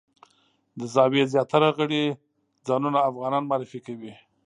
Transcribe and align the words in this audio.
د 0.79 0.81
زاویې 0.93 1.23
زیاتره 1.33 1.69
غړي 1.77 2.03
ځانونه 2.67 2.99
افغانان 3.09 3.43
معرفي 3.45 3.79
کوي. 3.87 4.13